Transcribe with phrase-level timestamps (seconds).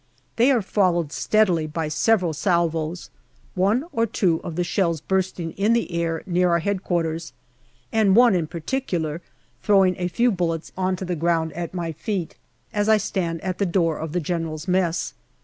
[0.35, 3.11] They are followed steadily by several salvos,
[3.53, 7.19] one or two of the shells bursting in the air near our H.Q.,
[7.91, 9.21] and one in par ticular
[9.61, 12.35] throwing a few bullets onto the ground at my feet,
[12.73, 15.13] as I stand at the door of the General's mess.